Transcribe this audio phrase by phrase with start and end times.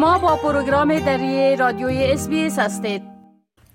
[0.00, 3.02] شما با پروگرام دری رادیوی اس هستید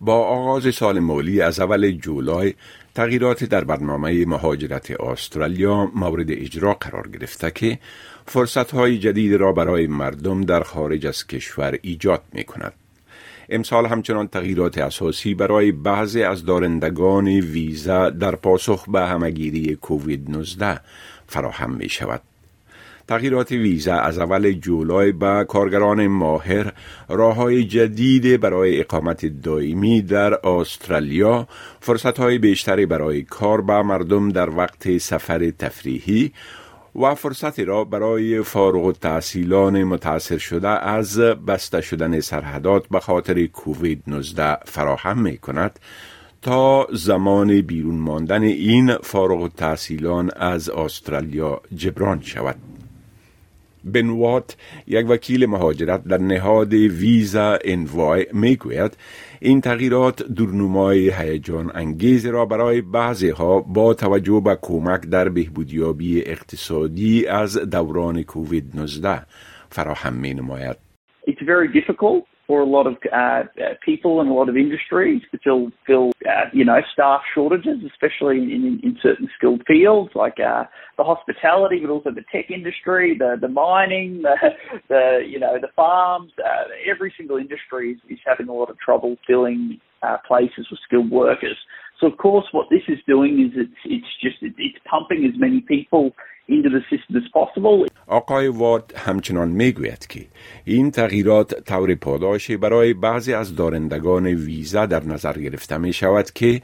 [0.01, 2.53] با آغاز سال مولی از اول جولای
[2.95, 7.79] تغییرات در برنامه مهاجرت استرالیا مورد اجرا قرار گرفته که
[8.25, 12.73] فرصت های جدید را برای مردم در خارج از کشور ایجاد می کند.
[13.49, 20.79] امسال همچنان تغییرات اساسی برای بعضی از دارندگان ویزا در پاسخ به همگیری کووید 19
[21.27, 22.21] فراهم می شود.
[23.07, 26.73] تغییرات ویزا از اول جولای به کارگران ماهر
[27.09, 31.47] راه های جدید برای اقامت دائمی در استرالیا
[31.79, 36.31] فرصت های بیشتری برای کار با مردم در وقت سفر تفریحی
[36.95, 44.03] و فرصتی را برای فارغ التحصیلان متاثر شده از بسته شدن سرحدات به خاطر کووید
[44.07, 45.79] 19 فراهم می کند
[46.41, 52.74] تا زمان بیرون ماندن این فارغ التحصیلان از استرالیا جبران شود.
[53.85, 54.57] بنوات
[54.87, 58.97] یک وکیل مهاجرت در نهاد ویزا انوای می‌گوید
[59.41, 66.21] این تغییرات درنمای هیجان انگیز را برای بعضی ها با توجه به کمک در بهبودیابی
[66.25, 69.21] اقتصادی از دوران کووید 19
[69.69, 70.77] فراهم می نماید.
[71.27, 73.43] It's very difficult for a lot of uh,
[73.83, 78.37] people and a lot of industries to fill, fill uh, you know, staff shortages, especially
[78.37, 80.63] in, in, in certain skilled fields like uh,
[80.97, 84.35] the hospitality, but also the tech industry, the, the mining, the,
[84.89, 86.31] the, you know, the farms.
[86.37, 90.79] Uh, every single industry is, is having a lot of trouble filling uh, places with
[90.87, 91.57] skilled workers.
[91.99, 95.61] So of course, what this is doing is it's, it's just, it's pumping as many
[95.61, 96.11] people
[98.07, 100.19] آقای وارد همچنان می‌گوید که
[100.65, 106.61] این تغییرات طور پاداشی برای بعضی از دارندگان ویزا در نظر گرفته می شود که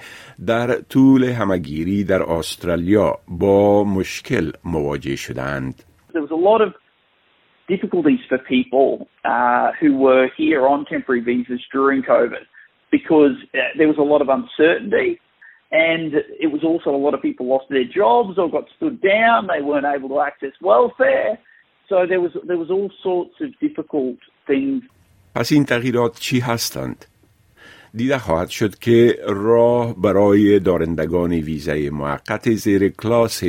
[0.47, 5.83] در طول همگیری در استرالیا با مشکل مواجه شدند.
[7.75, 8.89] difficulties for people
[9.23, 12.45] uh, who were here on temporary visas during COVID
[12.91, 15.09] because uh, there was a lot of uncertainty
[15.71, 19.47] and it was also a lot of people lost their jobs or got stood down.
[19.47, 21.39] They weren't able to access welfare.
[21.87, 24.83] So there was, there was all sorts of difficult things.
[25.35, 27.05] پس این تغییرات چی هستند؟
[27.93, 33.43] دیده خواهد شد که راه برای دارندگان ویزای موقت زیر کلاس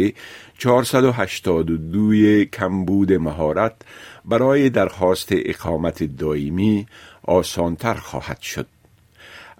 [0.59, 3.75] 482 کمبود مهارت
[4.25, 6.87] برای درخواست اقامت دائمی
[7.25, 8.67] آسانتر خواهد شد.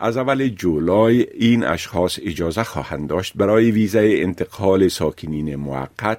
[0.03, 6.19] از اول جولای این اشخاص اجازه خواهند داشت برای ویزای انتقال ساکنین موقت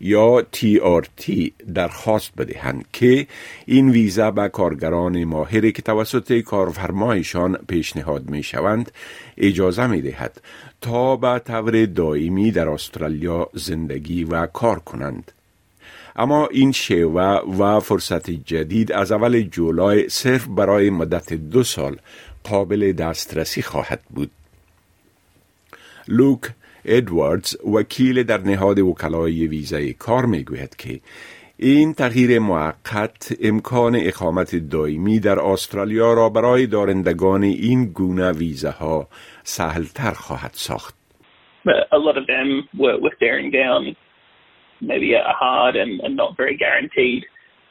[0.00, 3.26] یا TRT درخواست بدهند که
[3.66, 8.90] این ویزا به کارگران ماهری که توسط کارفرمایشان پیشنهاد می شوند
[9.36, 10.40] اجازه می دهد
[10.80, 15.32] تا به طور دائمی در استرالیا زندگی و کار کنند.
[16.16, 21.96] اما این شیوه و فرصت جدید از اول جولای صرف برای مدت دو سال
[22.44, 24.30] قابل دسترسی خواهد بود.
[26.08, 26.40] لوک
[26.84, 31.00] ادواردز وکیل در نهاد وکلای ویزای کار می گوید که
[31.56, 39.08] این تغییر موقت امکان اقامت دائمی در استرالیا را برای دارندگان این گونه ویزاها
[39.42, 40.94] سهلتر خواهد ساخت.
[41.66, 42.98] A lot of them were,
[44.83, 47.25] maybe a hard and, and not very guaranteed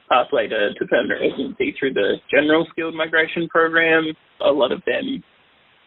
[0.09, 4.13] pathway to, to permanent residency through the general skilled migration program.
[4.41, 5.23] A lot of them,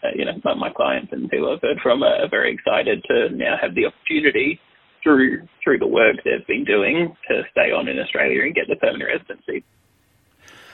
[0.03, 3.55] uh, you know, my clients and people I've heard from are, very excited to now
[3.61, 4.59] have the opportunity
[5.03, 8.75] through through the work they've been doing to stay on in Australia and get the
[8.75, 9.63] permanent residency.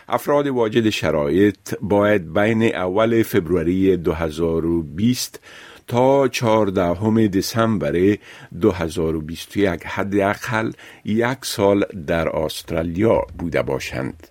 [0.09, 5.39] افراد واجد شرایط باید بین اول فبروری 2020
[5.86, 8.16] تا 14 دسامبر
[8.60, 10.72] 2021 حداقل
[11.04, 14.26] یک سال در استرالیا بوده باشند.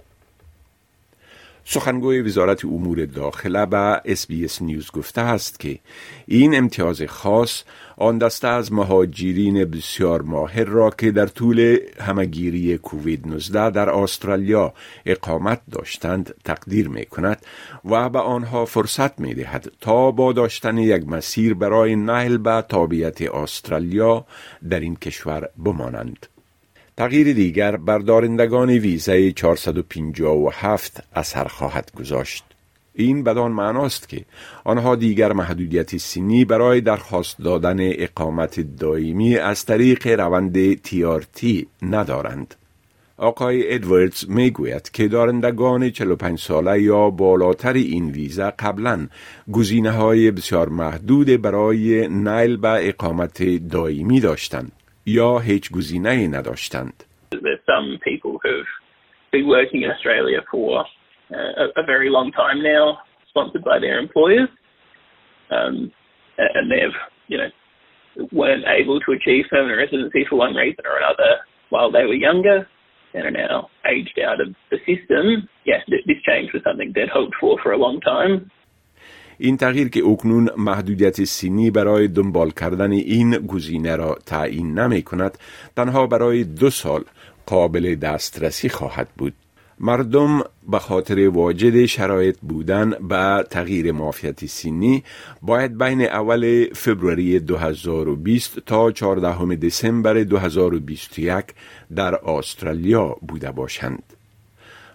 [1.73, 5.79] سخنگوی وزارت امور داخله به اس نیوز گفته است که
[6.25, 7.63] این امتیاز خاص
[7.97, 14.73] آن دسته از مهاجرین بسیار ماهر را که در طول همگیری کووید 19 در استرالیا
[15.05, 17.46] اقامت داشتند تقدیر می کند
[17.85, 23.22] و به آنها فرصت می دهد تا با داشتن یک مسیر برای نهل به تابعیت
[23.22, 24.25] استرالیا
[24.69, 26.28] در این کشور بمانند.
[26.97, 32.43] تغییر دیگر بر دارندگان ویزای 457 اثر خواهد گذاشت.
[32.96, 34.26] این بدان معناست که
[34.64, 42.55] آنها دیگر محدودیت سینی برای درخواست دادن اقامت دائمی از طریق روند TRT ندارند.
[43.17, 49.08] آقای ادواردز می گوید که دارندگان 45 ساله یا بالاتر این ویزا قبلا
[49.52, 54.72] گزینه های بسیار محدود برای نیل به اقامت دائمی داشتند.
[55.06, 57.04] یا هیچ گزینه نداشتند.
[57.30, 58.72] There's some people who've
[59.33, 60.84] been working in Australia for
[61.30, 62.98] a, a very long time now,
[63.28, 64.48] sponsored by their employers,
[65.50, 65.92] um,
[66.38, 66.98] and they've
[67.28, 67.50] you know
[68.33, 71.33] weren't able to achieve permanent residency for one reason or another
[71.71, 72.66] while they were younger
[73.15, 75.48] and are now aged out of the system.
[75.65, 78.50] Yes, this change was something they'd hoped for for a long time.
[79.41, 85.38] این تغییر که اکنون محدودیت سینی برای دنبال کردن این گزینه را تعیین نمی کند
[85.76, 87.03] تنها برای دو سال
[87.46, 89.34] قابل دسترسی خواهد بود.
[89.79, 95.03] مردم به خاطر واجد شرایط بودن به تغییر معافیت سینی
[95.41, 101.46] باید بین اول فبروری 2020 تا 14 دسامبر 2021
[101.96, 104.21] در استرالیا بوده باشند.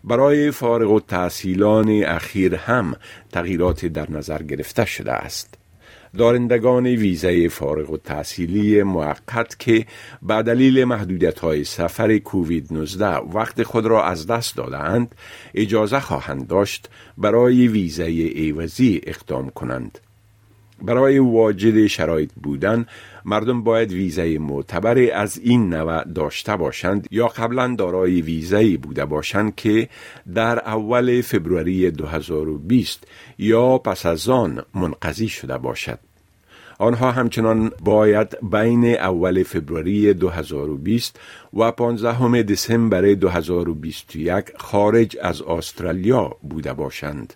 [0.06, 2.96] برای فارغ و تحصیلان اخیر هم
[3.32, 5.54] تغییرات در نظر گرفته شده است.
[6.18, 9.86] دارندگان ویزه فارغ و تحصیلی موقت که
[10.22, 15.14] به دلیل محدودیت های سفر کووید 19 وقت خود را از دست دادند
[15.54, 16.88] اجازه خواهند داشت
[17.18, 19.98] برای ویزه ایوزی اقدام کنند.
[20.82, 22.86] برای واجد شرایط بودن
[23.24, 29.54] مردم باید ویزه معتبر از این نوع داشته باشند یا قبلا دارای ویزه بوده باشند
[29.54, 29.88] که
[30.34, 33.06] در اول فبروری 2020
[33.38, 35.98] یا پس از آن منقضی شده باشد
[36.78, 41.20] آنها همچنان باید بین اول فبروری 2020
[41.54, 47.34] و 15 دسامبر 2021 خارج از استرالیا بوده باشند.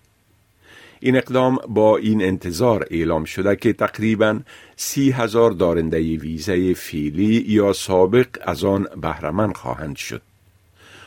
[1.00, 4.40] این اقدام با این انتظار اعلام شده که تقریبا
[4.76, 10.22] سی هزار دارنده ویزه فیلی یا سابق از آن بهرمند خواهند شد.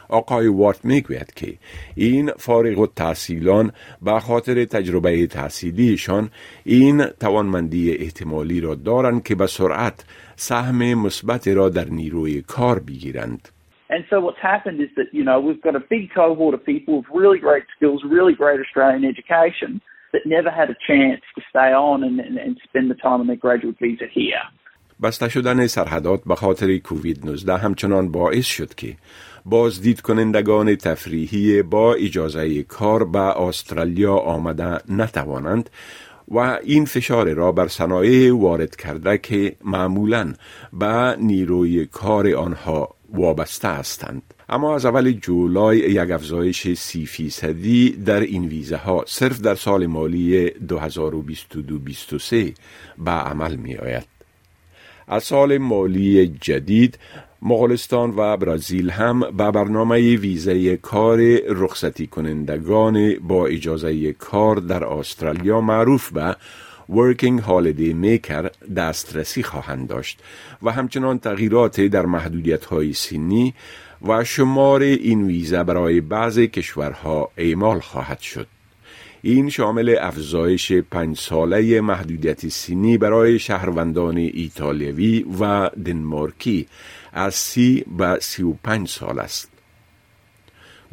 [0.09, 1.53] آقای وارت می‌گوید که
[1.95, 6.29] این فارغ و تحصیلان به خاطر تجربه تحصیلیشان
[6.63, 10.05] این توانمندی احتمالی را دارند که به سرعت
[10.35, 13.49] سهم مثبت را در نیروی کار بگیرند.
[13.90, 16.98] And so what's happened is that, you know, we've got a big cohort of people
[16.98, 19.80] with really great skills, really great Australian education
[20.12, 23.26] that never had a chance to stay on and, and, and spend the time on
[23.26, 24.44] their graduate visa here.
[25.02, 28.96] بسته شدن سرحدات به خاطر کووید 19 همچنان باعث شد که
[29.44, 35.70] بازدید کنندگان تفریحی با اجازه کار به استرالیا آمده نتوانند
[36.30, 40.34] و این فشار را بر صنایع وارد کرده که معمولا
[40.72, 48.19] به نیروی کار آنها وابسته هستند اما از اول جولای یک افزایش سی فیصدی در
[48.19, 50.53] این ویزه ها صرف در سال مالی 2022-23
[52.97, 54.07] به عمل می آید.
[55.07, 56.99] از سال مالی جدید
[57.41, 61.19] مغولستان و برزیل هم به برنامه ویزه کار
[61.49, 66.35] رخصتی کنندگان با اجازه کار در استرالیا معروف به
[66.91, 70.19] Working Holiday Maker دسترسی خواهند داشت
[70.63, 73.53] و همچنان تغییرات در محدودیت های سینی
[74.07, 78.47] و شمار این ویزه برای بعض کشورها اعمال خواهد شد.
[79.21, 86.67] این شامل افزایش پنج ساله محدودیت سینی برای شهروندان ایتالیوی و دنمارکی
[87.13, 89.49] از سی به سی و پنج سال است.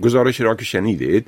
[0.02, 1.26] گزارش را که شنیدید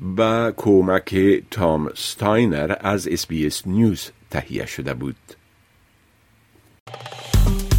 [0.00, 3.26] با کمک تام ستاینر از SBS
[3.66, 5.16] News تهیه شده بود.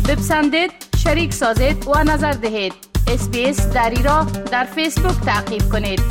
[0.10, 2.74] بپسندید، شریک سازید و نظر دهید.
[3.08, 6.02] SBS دری را در فیسبوک تعقیب کنید.